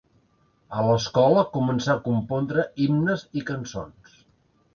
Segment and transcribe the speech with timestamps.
[0.77, 4.19] A l'escola començà a compondre himnes i cançons.